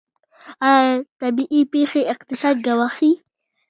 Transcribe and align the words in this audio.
آیا 0.73 0.93
طبیعي 1.21 1.61
پیښې 1.73 2.01
اقتصاد 2.13 2.55
ګواښي؟ 2.67 3.11